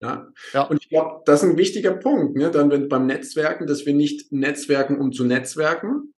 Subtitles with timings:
[0.00, 0.28] Ja.
[0.52, 0.62] ja.
[0.62, 2.50] Und ich glaube, das ist ein wichtiger Punkt, ne?
[2.50, 6.14] dann wenn beim Netzwerken, dass wir nicht netzwerken, um zu netzwerken,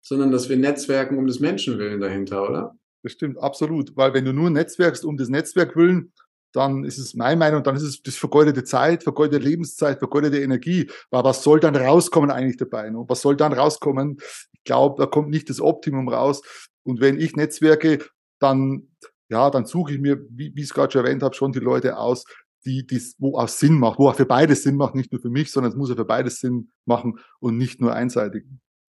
[0.00, 2.78] sondern dass wir netzwerken um des Menschen willen dahinter, oder?
[3.02, 3.96] Das stimmt, absolut.
[3.96, 6.12] Weil wenn du nur netzwerkst um des Netzwerk willen,
[6.54, 10.88] dann ist es meine Meinung, dann ist es das vergeudete Zeit, vergeudete Lebenszeit, vergeudete Energie.
[11.10, 12.90] Aber was soll dann rauskommen eigentlich dabei?
[12.90, 13.04] Ne?
[13.08, 14.18] Was soll dann rauskommen?
[14.52, 16.42] Ich glaube, da kommt nicht das Optimum raus.
[16.84, 17.98] Und wenn ich Netzwerke,
[18.38, 18.88] dann,
[19.28, 21.58] ja, dann suche ich mir, wie, wie ich es gerade schon erwähnt habe, schon die
[21.58, 22.24] Leute aus,
[22.64, 25.30] die, die, wo auch Sinn macht, wo auch für beides Sinn macht, nicht nur für
[25.30, 28.44] mich, sondern es muss ja für beides Sinn machen und nicht nur einseitig.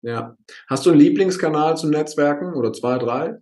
[0.03, 0.37] Ja.
[0.69, 3.39] Hast du einen Lieblingskanal zum Netzwerken oder zwei, drei?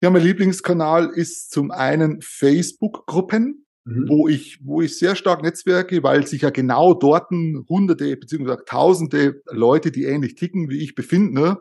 [0.00, 4.08] Ja, mein Lieblingskanal ist zum einen Facebook-Gruppen, mhm.
[4.08, 9.42] wo ich, wo ich sehr stark netzwerke, weil sich ja genau dort hunderte beziehungsweise tausende
[9.50, 11.34] Leute, die ähnlich ticken wie ich, befinden.
[11.34, 11.58] Ne?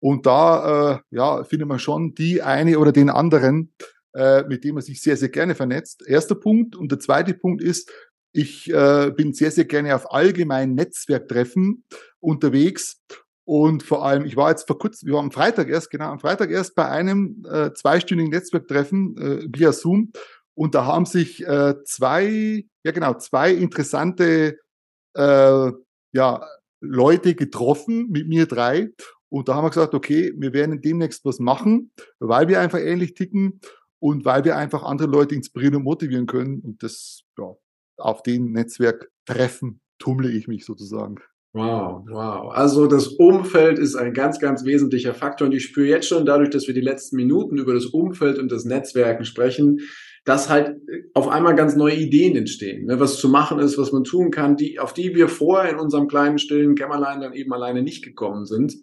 [0.00, 3.74] Und da, äh, ja, findet man schon die eine oder den anderen,
[4.14, 6.06] äh, mit dem man sich sehr, sehr gerne vernetzt.
[6.06, 6.76] Erster Punkt.
[6.76, 7.90] Und der zweite Punkt ist,
[8.32, 11.84] ich äh, bin sehr, sehr gerne auf allgemeinen Netzwerktreffen
[12.20, 13.00] unterwegs.
[13.46, 16.18] Und vor allem, ich war jetzt vor kurzem, wir waren am Freitag erst, genau, am
[16.18, 20.12] Freitag erst bei einem äh, zweistündigen Netzwerktreffen äh, via Zoom.
[20.54, 24.58] Und da haben sich äh, zwei, ja genau, zwei interessante
[25.14, 25.72] äh,
[26.12, 26.46] ja,
[26.80, 28.90] Leute getroffen, mit mir drei.
[29.28, 31.90] Und da haben wir gesagt, okay, wir werden demnächst was machen,
[32.20, 33.60] weil wir einfach ähnlich ticken
[34.04, 36.60] und weil wir einfach andere Leute inspirieren und motivieren können.
[36.60, 37.54] Und das, ja,
[37.96, 41.14] auf den Netzwerktreffen tummle ich mich sozusagen.
[41.54, 42.52] Wow, wow.
[42.52, 45.46] Also das Umfeld ist ein ganz, ganz wesentlicher Faktor.
[45.46, 48.52] Und ich spüre jetzt schon dadurch, dass wir die letzten Minuten über das Umfeld und
[48.52, 49.80] das Netzwerken sprechen,
[50.26, 50.76] dass halt
[51.14, 54.56] auf einmal ganz neue Ideen entstehen, ne, was zu machen ist, was man tun kann,
[54.56, 58.44] die, auf die wir vorher in unserem kleinen, stillen Kämmerlein dann eben alleine nicht gekommen
[58.44, 58.74] sind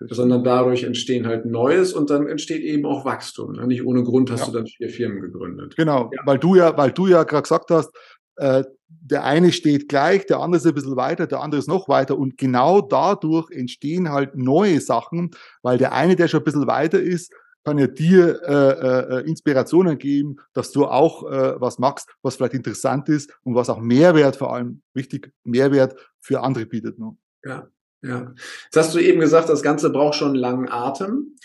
[0.00, 3.52] sondern dadurch entstehen halt Neues und dann entsteht eben auch Wachstum.
[3.52, 3.66] Ne?
[3.66, 4.46] Nicht ohne Grund hast ja.
[4.46, 5.76] du dann vier Firmen gegründet.
[5.76, 6.22] Genau, ja.
[6.24, 7.90] weil du ja, weil du ja gerade gesagt hast,
[8.36, 11.88] äh, der eine steht gleich, der andere ist ein bisschen weiter, der andere ist noch
[11.88, 15.30] weiter und genau dadurch entstehen halt neue Sachen,
[15.62, 17.32] weil der eine, der schon ein bisschen weiter ist,
[17.64, 22.54] kann ja dir äh, äh, Inspirationen geben, dass du auch äh, was machst, was vielleicht
[22.54, 26.98] interessant ist und was auch Mehrwert vor allem, wichtig, Mehrwert für andere bietet.
[27.00, 27.16] Ne?
[27.44, 27.66] Ja,
[28.06, 28.34] ja.
[28.64, 31.36] Jetzt hast du eben gesagt, das Ganze braucht schon langen Atem.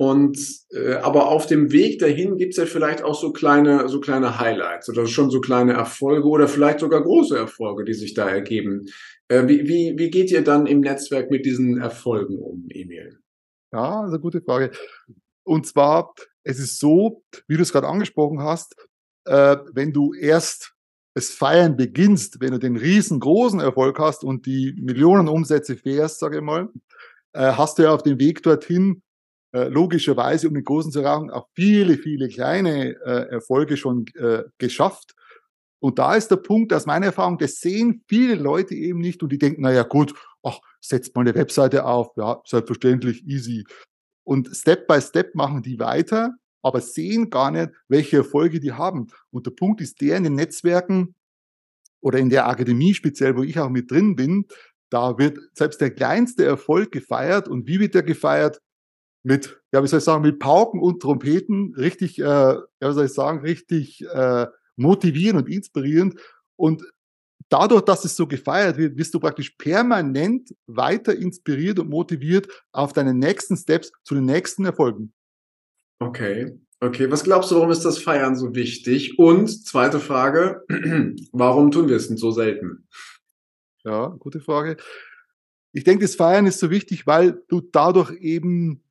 [0.00, 0.38] Und
[0.70, 4.88] äh, aber auf dem Weg dahin gibt's ja vielleicht auch so kleine, so kleine Highlights
[4.88, 8.86] oder schon so kleine Erfolge oder vielleicht sogar große Erfolge, die sich da ergeben.
[9.26, 13.18] Äh, wie, wie, wie geht ihr dann im Netzwerk mit diesen Erfolgen um, Emil?
[13.72, 14.70] Ja, eine gute Frage.
[15.42, 16.14] Und zwar,
[16.44, 18.76] es ist so, wie du es gerade angesprochen hast,
[19.24, 20.74] äh, wenn du erst
[21.18, 26.36] das Feiern beginnst, wenn du den riesengroßen Erfolg hast und die Millionen Umsätze fährst, sage
[26.36, 26.68] ich mal,
[27.32, 29.02] äh, hast du ja auf dem Weg dorthin
[29.52, 34.04] äh, logischerweise, um den großen zu erreichen, auch viele, viele kleine äh, Erfolge schon
[34.58, 35.14] geschafft.
[35.80, 39.30] Und da ist der Punkt, aus meiner Erfahrung, das sehen viele Leute eben nicht und
[39.30, 43.64] die denken, naja gut, ach, setzt mal eine Webseite auf, ja, selbstverständlich, easy.
[44.24, 46.34] Und Step by Step machen die weiter
[46.68, 49.08] aber sehen gar nicht, welche Erfolge die haben.
[49.30, 51.14] Und der Punkt ist der, in den Netzwerken
[52.00, 54.46] oder in der Akademie speziell, wo ich auch mit drin bin,
[54.90, 57.48] da wird selbst der kleinste Erfolg gefeiert.
[57.48, 58.60] Und wie wird der gefeiert?
[59.24, 63.06] Mit, ja, wie soll ich sagen, mit Pauken und Trompeten, richtig, äh, ja, wie soll
[63.06, 64.46] ich sagen, richtig äh,
[64.76, 66.14] motivierend und inspirierend.
[66.56, 66.84] Und
[67.48, 72.92] dadurch, dass es so gefeiert wird, wirst du praktisch permanent weiter inspiriert und motiviert auf
[72.92, 75.12] deine nächsten Steps zu den nächsten Erfolgen.
[75.98, 76.58] Okay.
[76.80, 79.18] Okay, was glaubst du, warum ist das Feiern so wichtig?
[79.18, 80.64] Und zweite Frage,
[81.32, 82.86] warum tun wir es denn so selten?
[83.84, 84.76] Ja, gute Frage.
[85.72, 88.84] Ich denke, das Feiern ist so wichtig, weil du dadurch eben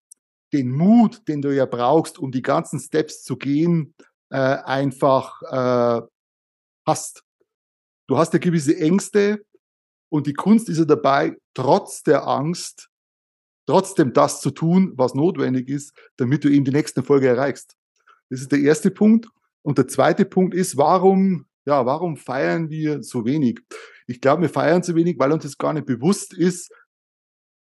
[0.51, 3.94] den Mut, den du ja brauchst, um die ganzen Steps zu gehen,
[4.29, 6.01] äh, einfach äh,
[6.85, 7.23] hast.
[8.07, 9.46] Du hast ja gewisse Ängste
[10.09, 12.90] und die Kunst ist ja dabei, trotz der Angst
[13.67, 17.75] trotzdem das zu tun, was notwendig ist, damit du eben die nächste Folge erreichst.
[18.29, 19.28] Das ist der erste Punkt.
[19.61, 23.59] Und der zweite Punkt ist, warum, ja, warum feiern wir so wenig?
[24.08, 26.72] Ich glaube, wir feiern so wenig, weil uns das gar nicht bewusst ist,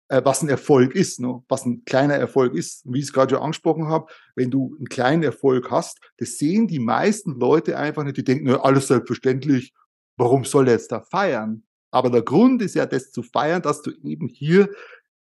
[0.08, 1.42] äh, was ein Erfolg ist, ne?
[1.48, 2.82] was ein kleiner Erfolg ist.
[2.84, 4.06] Wie ich es gerade schon angesprochen habe,
[4.36, 8.16] wenn du einen kleinen Erfolg hast, das sehen die meisten Leute einfach nicht.
[8.16, 9.74] Die denken, alles selbstverständlich,
[10.16, 11.64] warum soll er jetzt da feiern?
[11.90, 14.68] Aber der Grund ist ja, das zu feiern, dass du eben hier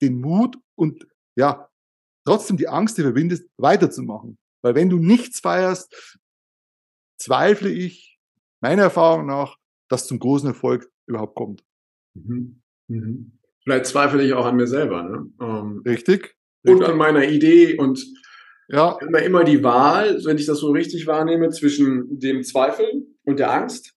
[0.02, 1.06] den Mut und
[1.36, 1.68] ja,
[2.26, 4.38] trotzdem die Angst überwindest, weiterzumachen.
[4.62, 6.18] Weil wenn du nichts feierst,
[7.18, 8.18] zweifle ich,
[8.60, 9.56] meiner Erfahrung nach,
[9.90, 11.64] dass zum großen Erfolg überhaupt kommt.
[12.14, 12.62] Mhm.
[12.88, 13.38] Mhm.
[13.62, 15.02] Vielleicht zweifle ich auch an mir selber.
[15.02, 15.30] Ne?
[15.40, 16.82] Ähm, richtig, richtig.
[16.82, 18.04] Und an meiner Idee und
[18.68, 18.98] ja.
[19.00, 23.52] wir immer die Wahl, wenn ich das so richtig wahrnehme, zwischen dem Zweifel und der
[23.52, 23.93] Angst.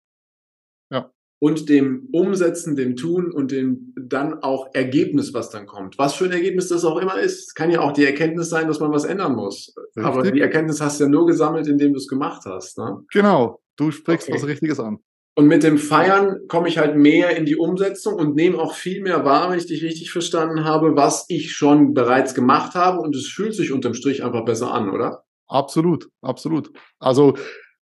[1.46, 5.96] Und dem Umsetzen, dem Tun und dem dann auch Ergebnis, was dann kommt.
[6.00, 7.54] Was für ein Ergebnis das auch immer ist.
[7.54, 9.76] Kann ja auch die Erkenntnis sein, dass man was ändern muss.
[9.78, 10.04] Richtig.
[10.04, 12.80] Aber die Erkenntnis hast du ja nur gesammelt, indem du es gemacht hast.
[12.80, 12.98] Ne?
[13.14, 13.62] Genau.
[13.76, 14.36] Du sprichst okay.
[14.36, 14.98] was Richtiges an.
[15.36, 19.04] Und mit dem Feiern komme ich halt mehr in die Umsetzung und nehme auch viel
[19.04, 23.02] mehr wahr, wenn ich dich richtig verstanden habe, was ich schon bereits gemacht habe.
[23.02, 25.26] Und es fühlt sich unterm Strich einfach besser an, oder?
[25.46, 26.72] Absolut, absolut.
[26.98, 27.36] Also,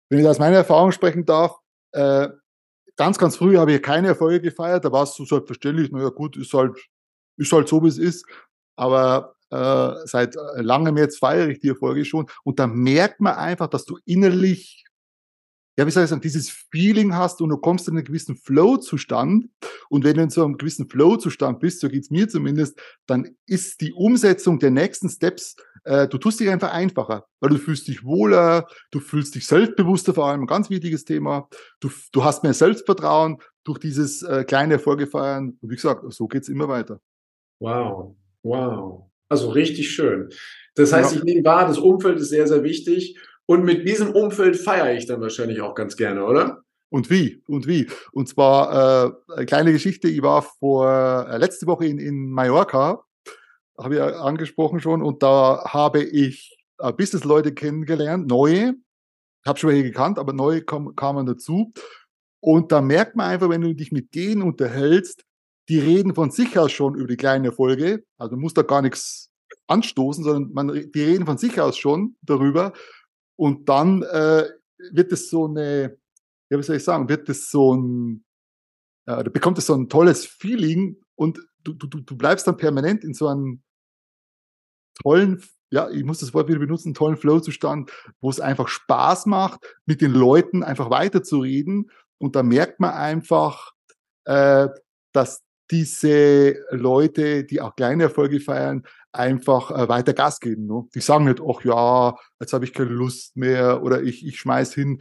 [0.10, 1.56] wenn ich aus meiner Erfahrung sprechen darf,
[1.94, 2.28] äh,
[2.96, 4.86] ganz, ganz früh habe ich keine Erfolge gefeiert.
[4.86, 6.78] Da war es so selbstverständlich, naja gut, ist halt,
[7.38, 8.26] ist halt so, wie es ist.
[8.76, 12.28] Aber äh, seit langem jetzt feiere ich die Erfolge schon.
[12.44, 14.84] Und da merkt man einfach, dass du innerlich
[15.78, 19.50] ja, wie soll ich sagen, dieses Feeling hast und du kommst in einen gewissen Flow-Zustand.
[19.90, 23.82] Und wenn du in so einem gewissen Flow-Zustand bist, so geht's mir zumindest, dann ist
[23.82, 25.56] die Umsetzung der nächsten Steps,
[25.86, 30.14] äh, du tust dich einfach einfacher, weil du fühlst dich wohler, du fühlst dich selbstbewusster,
[30.14, 31.50] vor allem ein ganz wichtiges Thema.
[31.80, 35.58] Du, du hast mehr Selbstvertrauen durch dieses äh, kleine Erfolge feiern.
[35.60, 37.00] Und wie gesagt, so geht's immer weiter.
[37.60, 39.10] Wow, wow.
[39.28, 40.30] Also richtig schön.
[40.76, 41.18] Das heißt, ja.
[41.18, 43.18] ich nehme wahr, das Umfeld ist sehr, sehr wichtig.
[43.46, 46.64] Und mit diesem Umfeld feiere ich dann wahrscheinlich auch ganz gerne, oder?
[46.90, 47.42] Und wie?
[47.48, 47.90] Und wie?
[48.12, 50.08] Und zwar äh, eine kleine Geschichte.
[50.08, 53.04] Ich war vor äh, letzte Woche in, in Mallorca,
[53.78, 58.76] habe ich angesprochen schon, und da habe ich äh, Business-Leute kennengelernt, neue.
[59.46, 61.74] Habe schon welche gekannt, aber neue kam, kamen dazu.
[62.40, 65.24] Und da merkt man einfach, wenn du dich mit denen unterhältst,
[65.70, 68.04] die reden von sich aus schon über die kleinen Erfolge.
[68.18, 69.32] Also muss da gar nichts
[69.68, 72.74] anstoßen, sondern man, die reden von sich aus schon darüber.
[73.36, 74.48] Und dann äh,
[74.92, 75.98] wird es so eine,
[76.50, 78.26] ja, wie soll ich sagen, wird es so ein,
[79.08, 83.14] äh, bekommt es so ein tolles Feeling und du, du, du bleibst dann permanent in
[83.14, 83.64] so einem
[85.02, 87.92] tollen, ja, ich muss das Wort wieder benutzen, tollen Flow-Zustand,
[88.22, 91.90] wo es einfach Spaß macht, mit den Leuten einfach weiterzureden.
[92.20, 93.72] Und da merkt man einfach,
[94.26, 94.70] äh,
[95.14, 98.84] dass diese Leute, die auch kleine Erfolge feiern,
[99.14, 100.66] einfach äh, weiter Gas geben.
[100.66, 100.84] Ne?
[100.94, 104.74] Die sagen nicht, ach ja, jetzt habe ich keine Lust mehr oder ich, ich schmeiß
[104.74, 105.00] hin.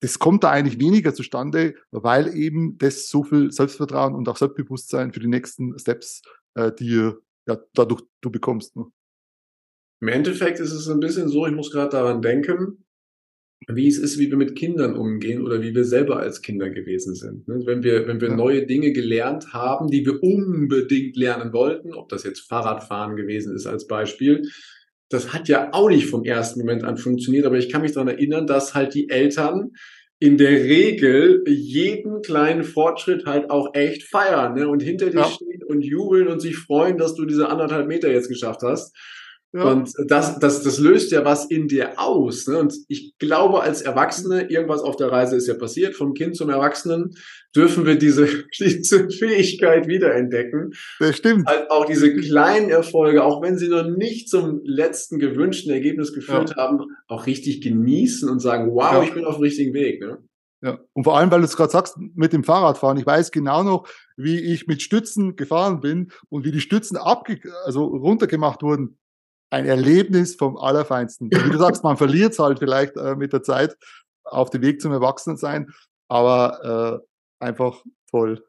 [0.00, 5.12] Das kommt da eigentlich weniger zustande, weil eben das so viel Selbstvertrauen und auch Selbstbewusstsein
[5.12, 6.22] für die nächsten Steps
[6.54, 7.12] äh, die
[7.46, 8.76] ja, dadurch du bekommst.
[8.76, 8.86] Ne?
[10.00, 12.84] Im Endeffekt ist es ein bisschen so, ich muss gerade daran denken,
[13.70, 17.14] wie es ist, wie wir mit Kindern umgehen oder wie wir selber als Kinder gewesen
[17.14, 17.46] sind.
[17.46, 17.60] Ne?
[17.66, 18.36] Wenn wir, wenn wir ja.
[18.36, 23.66] neue Dinge gelernt haben, die wir unbedingt lernen wollten, ob das jetzt Fahrradfahren gewesen ist
[23.66, 24.42] als Beispiel,
[25.10, 28.08] das hat ja auch nicht vom ersten Moment an funktioniert, aber ich kann mich daran
[28.08, 29.72] erinnern, dass halt die Eltern
[30.18, 34.68] in der Regel jeden kleinen Fortschritt halt auch echt feiern ne?
[34.68, 35.24] und hinter dir ja.
[35.24, 38.96] stehen und jubeln und sich freuen, dass du diese anderthalb Meter jetzt geschafft hast.
[39.54, 39.64] Ja.
[39.64, 42.46] Und das, das, das löst ja was in dir aus.
[42.46, 42.58] Ne?
[42.58, 46.50] Und ich glaube, als Erwachsene, irgendwas auf der Reise ist ja passiert, vom Kind zum
[46.50, 47.14] Erwachsenen,
[47.56, 48.26] dürfen wir diese,
[48.58, 50.74] diese Fähigkeit wiederentdecken.
[51.00, 51.46] Das stimmt.
[51.46, 56.50] Halt auch diese kleinen Erfolge, auch wenn sie noch nicht zum letzten gewünschten Ergebnis geführt
[56.50, 56.56] ja.
[56.56, 59.02] haben, auch richtig genießen und sagen, wow, ja.
[59.02, 60.02] ich bin auf dem richtigen Weg.
[60.02, 60.18] Ne?
[60.60, 62.98] Ja, und vor allem, weil du es gerade sagst, mit dem Fahrradfahren.
[62.98, 67.40] Ich weiß genau noch, wie ich mit Stützen gefahren bin und wie die Stützen abge
[67.64, 68.98] also runtergemacht wurden
[69.50, 71.30] ein Erlebnis vom Allerfeinsten.
[71.30, 73.76] Wie du sagst, man verliert es halt vielleicht äh, mit der Zeit
[74.24, 75.68] auf dem Weg zum Erwachsenensein,
[76.08, 77.02] aber
[77.40, 78.44] äh, einfach toll.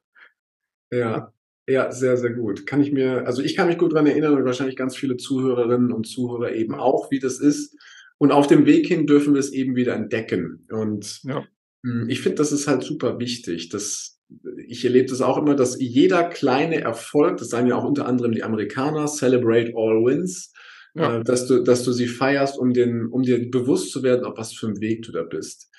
[0.91, 1.31] Ja,
[1.67, 2.65] ja, sehr, sehr gut.
[2.65, 5.91] Kann ich mir, also ich kann mich gut daran erinnern und wahrscheinlich ganz viele Zuhörerinnen
[5.91, 7.77] und Zuhörer eben auch, wie das ist.
[8.17, 10.65] Und auf dem Weg hin dürfen wir es eben wieder entdecken.
[10.71, 11.45] Und ja.
[11.85, 13.69] Hm, ich finde, das ist halt super wichtig.
[13.69, 14.19] dass
[14.67, 18.31] ich erlebe das auch immer, dass jeder kleine Erfolg, das sagen ja auch unter anderem
[18.31, 20.53] die Amerikaner, celebrate all wins,
[20.95, 21.19] ja.
[21.19, 24.37] äh, dass du, dass du sie feierst, um den, um dir bewusst zu werden, auf
[24.37, 25.69] was für einem Weg du da bist.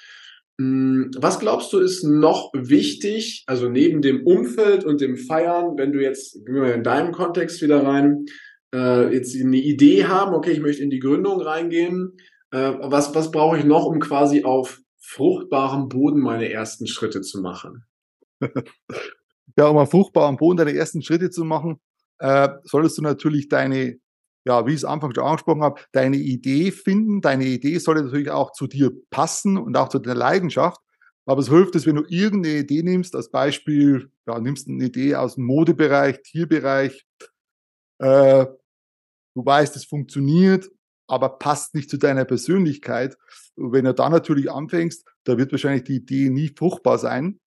[0.60, 5.92] Hm, was glaubst du ist noch wichtig, also neben dem Umfeld und dem Feiern, wenn
[5.92, 8.26] du jetzt, gehen wir mal in deinem Kontext wieder rein,
[8.74, 12.16] äh, jetzt eine Idee haben, okay, ich möchte in die Gründung reingehen,
[12.50, 17.40] äh, was, was brauche ich noch, um quasi auf fruchtbarem Boden meine ersten Schritte zu
[17.40, 17.84] machen?
[19.56, 21.80] ja, um auf fruchtbarem Boden deine ersten Schritte zu machen,
[22.18, 23.98] äh, solltest du natürlich deine
[24.44, 27.20] ja, wie ich es Anfang schon angesprochen habe, deine Idee finden.
[27.20, 30.80] Deine Idee sollte natürlich auch zu dir passen und auch zu deiner Leidenschaft.
[31.26, 35.14] Aber es hilft es, wenn du irgendeine Idee nimmst, als Beispiel, ja, nimmst eine Idee
[35.14, 37.06] aus dem Modebereich, Tierbereich,
[37.98, 38.46] äh,
[39.34, 40.68] du weißt, es funktioniert,
[41.06, 43.16] aber passt nicht zu deiner Persönlichkeit.
[43.56, 47.38] Und wenn du dann natürlich anfängst, da wird wahrscheinlich die Idee nie fruchtbar sein.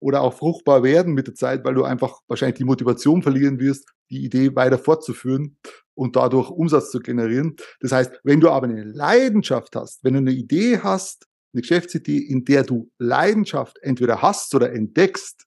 [0.00, 3.88] Oder auch fruchtbar werden mit der Zeit, weil du einfach wahrscheinlich die Motivation verlieren wirst,
[4.10, 5.56] die Idee weiter fortzuführen
[5.94, 7.56] und dadurch Umsatz zu generieren.
[7.80, 12.18] Das heißt, wenn du aber eine Leidenschaft hast, wenn du eine Idee hast, eine Geschäftsidee,
[12.18, 15.46] in der du Leidenschaft entweder hast oder entdeckst,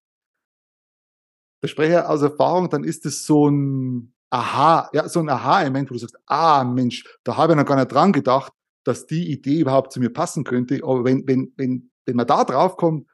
[1.63, 5.93] der Sprecher aus Erfahrung, dann ist es so ein Aha, ja, so ein Aha-Moment, wo
[5.93, 8.51] du sagst, ah Mensch, da habe ich noch gar nicht dran gedacht,
[8.83, 10.81] dass die Idee überhaupt zu mir passen könnte.
[10.83, 13.07] Aber wenn, wenn, wenn, wenn man da drauf kommt,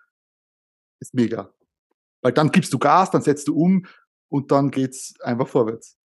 [1.02, 1.54] ist mega.
[2.22, 3.86] Weil dann gibst du Gas, dann setzt du um
[4.30, 5.98] und dann geht's einfach vorwärts.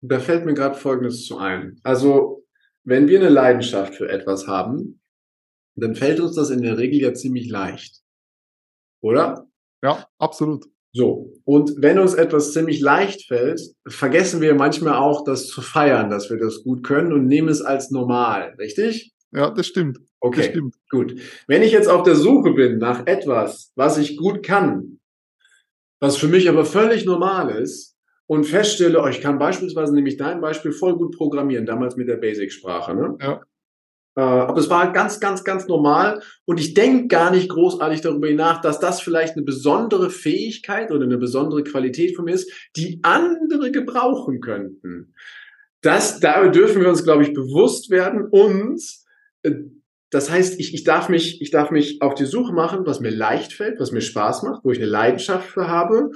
[0.00, 1.80] Da fällt mir gerade Folgendes zu ein.
[1.82, 2.44] Also,
[2.84, 5.00] wenn wir eine Leidenschaft für etwas haben,
[5.74, 8.02] dann fällt uns das in der Regel ja ziemlich leicht.
[9.02, 9.48] Oder?
[9.82, 10.66] Ja, absolut.
[10.92, 11.34] So.
[11.44, 16.30] Und wenn uns etwas ziemlich leicht fällt, vergessen wir manchmal auch, das zu feiern, dass
[16.30, 18.54] wir das gut können und nehmen es als normal.
[18.58, 19.12] Richtig?
[19.32, 19.98] Ja, das stimmt.
[20.20, 20.38] Okay.
[20.38, 20.74] Das stimmt.
[20.90, 21.20] Gut.
[21.46, 25.00] Wenn ich jetzt auf der Suche bin nach etwas, was ich gut kann,
[26.00, 30.40] was für mich aber völlig normal ist, und feststelle, oh, ich kann beispielsweise nämlich dein
[30.40, 32.94] Beispiel voll gut programmieren, damals mit der Basic-Sprache.
[32.94, 33.16] Ne?
[33.20, 33.40] Ja.
[34.16, 38.00] Äh, aber es war halt ganz, ganz, ganz normal und ich denke gar nicht großartig
[38.00, 42.50] darüber nach, dass das vielleicht eine besondere Fähigkeit oder eine besondere Qualität von mir ist,
[42.76, 45.14] die andere gebrauchen könnten.
[45.82, 48.80] Das, da dürfen wir uns, glaube ich, bewusst werden und
[50.10, 53.10] das heißt, ich, ich, darf mich, ich darf mich auf die Suche machen, was mir
[53.10, 56.10] leicht fällt, was mir Spaß macht, wo ich eine Leidenschaft für habe.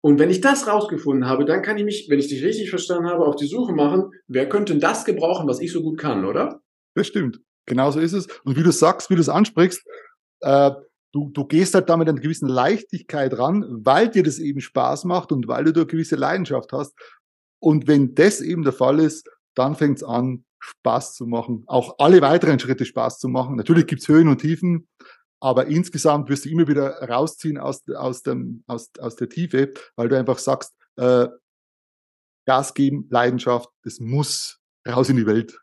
[0.00, 3.08] Und wenn ich das rausgefunden habe, dann kann ich mich, wenn ich dich richtig verstanden
[3.08, 6.24] habe, auf die Suche machen, wer könnte denn das gebrauchen, was ich so gut kann,
[6.24, 6.60] oder?
[6.94, 7.40] Das stimmt.
[7.66, 8.26] Genauso ist es.
[8.44, 9.82] Und wie du sagst, wie du es ansprichst,
[10.40, 10.72] äh,
[11.12, 15.04] du, du gehst halt da mit einer gewissen Leichtigkeit ran, weil dir das eben Spaß
[15.04, 16.94] macht und weil du da eine gewisse Leidenschaft hast.
[17.60, 21.64] Und wenn das eben der Fall ist, dann fängt es an, Spaß zu machen.
[21.66, 23.56] Auch alle weiteren Schritte Spaß zu machen.
[23.56, 24.88] Natürlich gibt's Höhen und Tiefen,
[25.40, 30.08] aber insgesamt wirst du immer wieder rausziehen aus, aus, dem, aus, aus der Tiefe, weil
[30.08, 31.26] du einfach sagst, äh,
[32.46, 35.58] Gas geben, Leidenschaft, das muss raus in die Welt.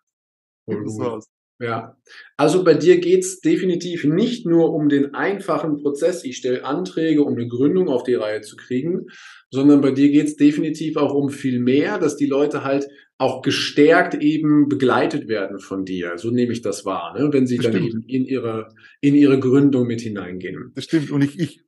[1.61, 1.97] Ja,
[2.37, 7.35] also bei dir geht's definitiv nicht nur um den einfachen Prozess, ich stelle Anträge, um
[7.35, 9.07] eine Gründung auf die Reihe zu kriegen,
[9.51, 12.87] sondern bei dir geht's definitiv auch um viel mehr, dass die Leute halt
[13.19, 16.17] auch gestärkt eben begleitet werden von dir.
[16.17, 17.31] So nehme ich das wahr, ne?
[17.31, 17.93] wenn sie das dann stimmt.
[17.93, 18.69] eben in ihre,
[19.01, 20.71] in ihre Gründung mit hineingehen.
[20.73, 21.11] Das stimmt.
[21.11, 21.61] Und ich, ich,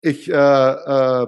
[0.00, 1.26] ich äh, äh,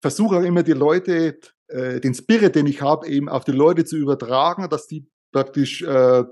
[0.00, 3.84] versuche auch immer die Leute, äh, den Spirit, den ich habe, eben auf die Leute
[3.84, 6.22] zu übertragen, dass die praktisch äh,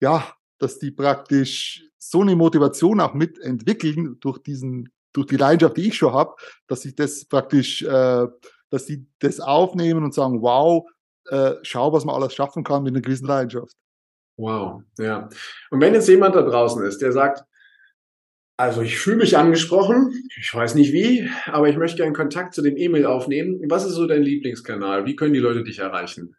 [0.00, 5.88] ja, dass die praktisch so eine Motivation auch mitentwickeln durch diesen, durch die Leidenschaft, die
[5.88, 6.34] ich schon habe,
[6.68, 8.26] dass ich das praktisch, äh,
[8.70, 10.88] dass die das aufnehmen und sagen, wow,
[11.28, 13.74] äh, schau, was man alles schaffen kann mit einer gewissen Leidenschaft.
[14.36, 15.28] Wow, ja.
[15.70, 17.44] Und wenn jetzt jemand da draußen ist, der sagt,
[18.56, 22.62] also ich fühle mich angesprochen, ich weiß nicht wie, aber ich möchte gerne Kontakt zu
[22.62, 23.60] dem E-Mail aufnehmen.
[23.68, 25.06] Was ist so dein Lieblingskanal?
[25.06, 26.34] Wie können die Leute dich erreichen?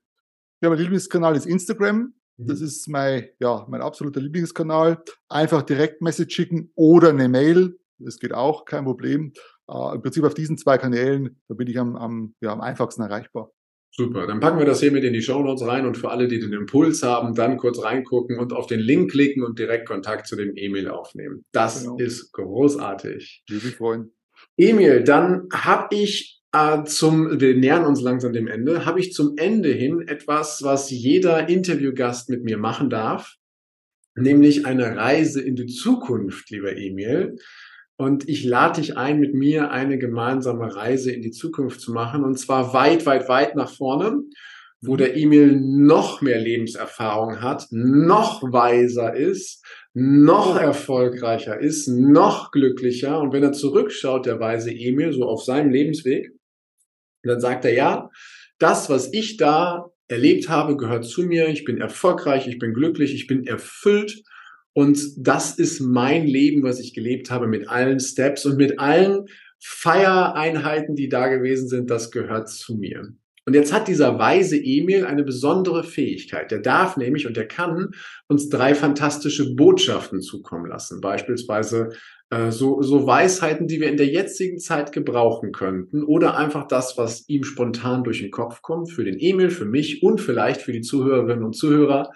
[0.62, 2.14] Ja, mein Lieblingskanal ist Instagram.
[2.38, 2.66] Das mhm.
[2.66, 5.02] ist mein, ja, mein absoluter Lieblingskanal.
[5.30, 7.78] Einfach direkt Message schicken oder eine Mail.
[8.00, 9.34] Das geht auch, kein Problem.
[9.70, 13.02] Äh, Im Prinzip auf diesen zwei Kanälen, da bin ich am, am, ja, am einfachsten
[13.02, 13.52] erreichbar.
[13.92, 16.28] Super, dann packen wir das hier mit in die Show Notes rein und für alle,
[16.28, 20.28] die den Impuls haben, dann kurz reingucken und auf den Link klicken und direkt Kontakt
[20.28, 21.44] zu dem Emil aufnehmen.
[21.52, 21.98] Das genau.
[21.98, 23.44] ist großartig.
[23.50, 24.12] Liebe Freunde.
[24.58, 29.34] Emil, dann habe ich äh, zum, wir nähern uns langsam dem Ende, habe ich zum
[29.38, 33.36] Ende hin etwas, was jeder Interviewgast mit mir machen darf,
[34.16, 37.36] nämlich eine Reise in die Zukunft, lieber Emil.
[38.00, 42.24] Und ich lade dich ein, mit mir eine gemeinsame Reise in die Zukunft zu machen,
[42.24, 44.24] und zwar weit, weit, weit nach vorne,
[44.80, 53.20] wo der Emil noch mehr Lebenserfahrung hat, noch weiser ist, noch erfolgreicher ist, noch glücklicher.
[53.20, 56.32] Und wenn er zurückschaut, der weise Emil, so auf seinem Lebensweg,
[57.24, 58.10] dann sagt er, ja,
[58.60, 61.50] das, was ich da erlebt habe, gehört zu mir.
[61.50, 64.24] Ich bin erfolgreich, ich bin glücklich, ich bin erfüllt.
[64.74, 69.26] Und das ist mein Leben, was ich gelebt habe mit allen Steps und mit allen
[69.60, 71.90] Feiereinheiten, die da gewesen sind.
[71.90, 73.14] Das gehört zu mir.
[73.46, 76.52] Und jetzt hat dieser weise Emil eine besondere Fähigkeit.
[76.52, 77.90] Der darf nämlich und der kann
[78.28, 81.02] uns drei fantastische Botschaften zukommen lassen.
[81.02, 81.90] Beispielsweise
[82.30, 86.96] äh, so, so Weisheiten, die wir in der jetzigen Zeit gebrauchen könnten oder einfach das,
[86.96, 90.72] was ihm spontan durch den Kopf kommt, für den Emil, für mich und vielleicht für
[90.72, 92.12] die Zuhörerinnen und Zuhörer.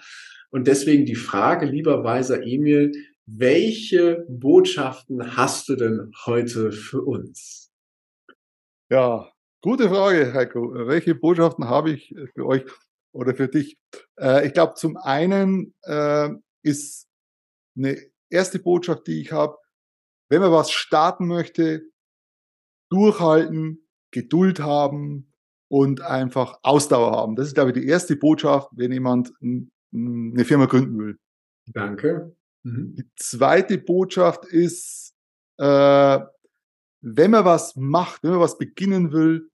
[0.54, 2.92] Und deswegen die Frage, lieber weiser Emil,
[3.26, 7.72] welche Botschaften hast du denn heute für uns?
[8.88, 9.32] Ja,
[9.62, 10.72] gute Frage, Heiko.
[10.86, 12.64] Welche Botschaften habe ich für euch
[13.12, 13.76] oder für dich?
[14.16, 16.28] Äh, ich glaube, zum einen äh,
[16.62, 17.08] ist
[17.76, 17.98] eine
[18.30, 19.58] erste Botschaft, die ich habe,
[20.28, 21.82] wenn man was starten möchte,
[22.92, 25.32] durchhalten, Geduld haben
[25.66, 27.34] und einfach Ausdauer haben.
[27.34, 29.32] Das ist, glaube ich, die erste Botschaft, wenn jemand
[29.94, 31.18] eine Firma gründen will.
[31.66, 32.36] Danke.
[32.64, 32.96] Mhm.
[32.96, 35.14] Die zweite Botschaft ist,
[35.58, 36.20] äh,
[37.00, 39.50] wenn man was macht, wenn man was beginnen will,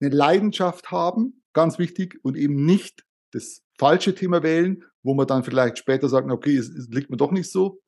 [0.00, 5.44] eine Leidenschaft haben, ganz wichtig, und eben nicht das falsche Thema wählen, wo man dann
[5.44, 7.82] vielleicht später sagt, okay, es, es liegt mir doch nicht so.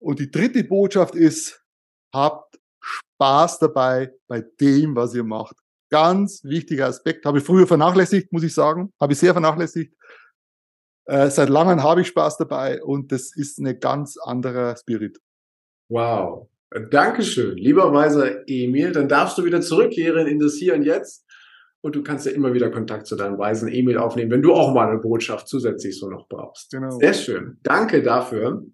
[0.00, 1.62] Und die dritte Botschaft ist,
[2.14, 5.56] habt Spaß dabei bei dem, was ihr macht.
[5.90, 7.24] Ganz wichtiger Aspekt.
[7.26, 8.92] Habe ich früher vernachlässigt, muss ich sagen.
[9.00, 9.94] Habe ich sehr vernachlässigt.
[11.06, 15.18] Äh, seit langem habe ich Spaß dabei und das ist eine ganz anderer Spirit.
[15.88, 16.48] Wow.
[16.90, 18.92] Dankeschön, lieber weiser Emil.
[18.92, 21.26] Dann darfst du wieder zurückkehren in das Hier und Jetzt.
[21.82, 24.72] Und du kannst ja immer wieder Kontakt zu deinem weisen Emil aufnehmen, wenn du auch
[24.72, 26.70] mal eine Botschaft zusätzlich so noch brauchst.
[26.70, 26.90] Genau.
[26.98, 27.58] Sehr schön.
[27.62, 28.64] Danke dafür.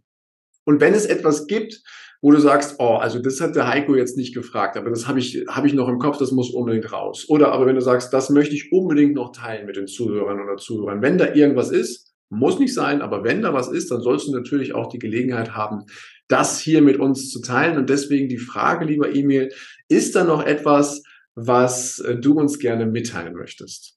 [0.67, 1.83] Und wenn es etwas gibt,
[2.21, 5.21] wo du sagst, oh, also das hat der Heiko jetzt nicht gefragt, aber das habe
[5.21, 7.27] ich, habe ich noch im Kopf, das muss unbedingt raus.
[7.29, 10.57] Oder aber wenn du sagst, das möchte ich unbedingt noch teilen mit den Zuhörern oder
[10.57, 11.03] Zuhörern.
[11.03, 14.33] Wenn da irgendwas ist, muss nicht sein, aber wenn da was ist, dann sollst du
[14.33, 15.85] natürlich auch die Gelegenheit haben,
[16.27, 17.79] das hier mit uns zu teilen.
[17.79, 19.53] Und deswegen die Frage, lieber Emil,
[19.89, 21.03] ist da noch etwas,
[21.37, 23.97] was äh, du uns gerne mitteilen möchtest?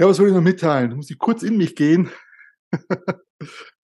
[0.00, 0.96] Ja, was soll ich noch mitteilen?
[0.96, 2.10] Muss ich kurz in mich gehen?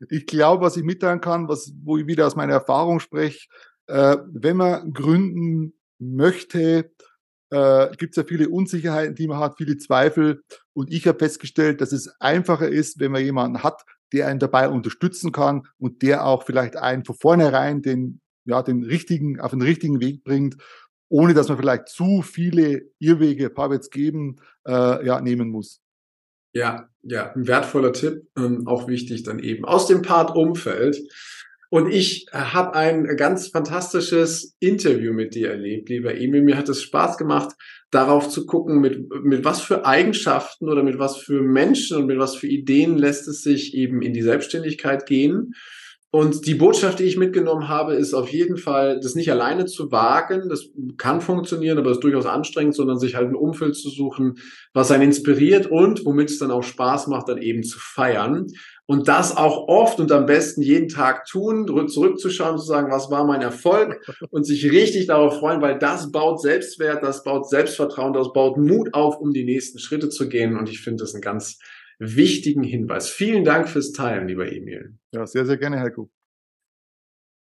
[0.08, 3.48] ich glaube, was ich mitteilen kann, was, wo ich wieder aus meiner Erfahrung spreche,
[3.86, 6.90] äh, wenn man gründen möchte,
[7.50, 10.42] äh, gibt es ja viele Unsicherheiten, die man hat, viele Zweifel.
[10.72, 14.68] Und ich habe festgestellt, dass es einfacher ist, wenn man jemanden hat, der einen dabei
[14.68, 19.62] unterstützen kann und der auch vielleicht einen von vornherein den, ja, den richtigen, auf den
[19.62, 20.56] richtigen Weg bringt,
[21.08, 25.80] ohne dass man vielleicht zu viele Irrwege, Pavets geben, äh, ja, nehmen muss.
[26.52, 31.00] Ja, ja, ein wertvoller Tipp, ähm, auch wichtig dann eben aus dem Part Umfeld.
[31.72, 36.42] Und ich habe ein ganz fantastisches Interview mit dir erlebt, lieber Emil.
[36.42, 37.54] Mir hat es Spaß gemacht,
[37.92, 42.18] darauf zu gucken, mit, mit was für Eigenschaften oder mit was für Menschen und mit
[42.18, 45.54] was für Ideen lässt es sich eben in die Selbstständigkeit gehen.
[46.12, 49.92] Und die Botschaft, die ich mitgenommen habe, ist auf jeden Fall, das nicht alleine zu
[49.92, 50.48] wagen.
[50.48, 54.34] Das kann funktionieren, aber es ist durchaus anstrengend, sondern sich halt ein Umfeld zu suchen,
[54.72, 58.48] was einen inspiriert und womit es dann auch Spaß macht, dann eben zu feiern.
[58.86, 63.24] Und das auch oft und am besten jeden Tag tun, zurückzuschauen, zu sagen, was war
[63.24, 68.32] mein Erfolg und sich richtig darauf freuen, weil das baut Selbstwert, das baut Selbstvertrauen, das
[68.32, 70.58] baut Mut auf, um die nächsten Schritte zu gehen.
[70.58, 71.60] Und ich finde das ein ganz
[72.00, 73.08] wichtigen Hinweis.
[73.08, 74.94] Vielen Dank fürs Teilen, lieber Emil.
[75.12, 76.10] Ja, sehr, sehr gerne, Heiko.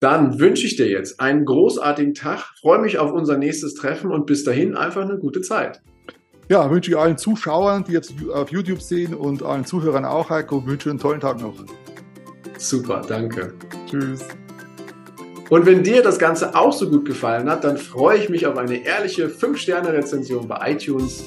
[0.01, 4.25] Dann wünsche ich dir jetzt einen großartigen Tag, freue mich auf unser nächstes Treffen und
[4.25, 5.81] bis dahin einfach eine gute Zeit.
[6.49, 10.65] Ja, wünsche ich allen Zuschauern, die jetzt auf YouTube sehen und allen Zuhörern auch, Heiko,
[10.65, 11.53] wünsche einen tollen Tag noch.
[12.57, 13.53] Super, danke.
[13.89, 14.25] Tschüss.
[15.49, 18.57] Und wenn dir das Ganze auch so gut gefallen hat, dann freue ich mich auf
[18.57, 21.25] eine ehrliche 5-Sterne-Rezension bei iTunes.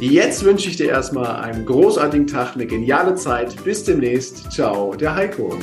[0.00, 3.62] Jetzt wünsche ich dir erstmal einen großartigen Tag, eine geniale Zeit.
[3.64, 4.50] Bis demnächst.
[4.50, 5.58] Ciao, der Heiko.